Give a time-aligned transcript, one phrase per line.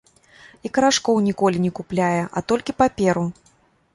[0.67, 3.25] І карашкоў ніколі не купляе, а толькі паперу.